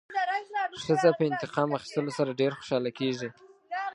[0.83, 3.29] ښځه په انتقام اخیستلو سره ډېره خوشحاله کېږي.